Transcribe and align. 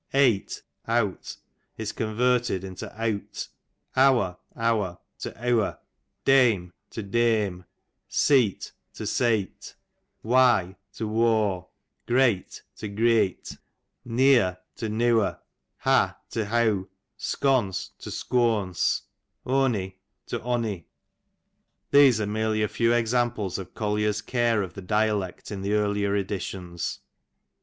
Ate 0.15 0.63
(out) 0.87 1.37
is 1.77 1.91
converted 1.91 2.63
into 2.63 2.87
eawt^ 2.97 3.49
awer 3.95 4.35
(our) 4.55 4.97
to 5.19 5.31
eawer, 5.33 5.77
dame 6.25 6.73
to 6.89 7.03
deme, 7.03 7.65
seet 8.07 8.71
to 8.95 9.05
saight, 9.05 9.75
why 10.23 10.75
to 10.93 11.07
whaw, 11.07 11.67
great 12.07 12.63
to 12.77 12.89
greyt^ 12.89 13.59
neer 14.03 14.57
to 14.75 14.87
newer^ 14.89 15.37
ha 15.77 16.17
to 16.31 16.45
heaw, 16.45 16.85
sconce 17.15 17.89
to 17.99 18.09
scoance, 18.09 19.01
oney 19.45 19.99
to 20.25 20.41
onny. 20.41 20.87
These 21.91 22.19
are 22.19 22.25
merely 22.25 22.63
a 22.63 22.67
few 22.67 22.91
examples 22.91 23.59
of 23.59 23.75
Collier's 23.75 24.23
care 24.23 24.63
of 24.63 24.73
the 24.73 24.81
dialect 24.81 25.51
in 25.51 25.61
the 25.61 25.73
earlier 25.73 26.15
editions. 26.15 27.01